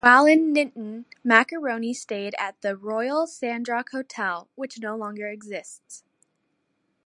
While 0.03 0.25
in 0.25 0.51
Niton, 0.51 1.05
Marconi 1.23 1.93
stayed 1.93 2.33
at 2.39 2.59
the 2.61 2.75
Royal 2.75 3.27
Sandrock 3.27 3.91
Hotel, 3.91 4.49
which 4.55 4.79
no 4.79 4.95
longer 4.95 5.27
exists. 5.27 6.01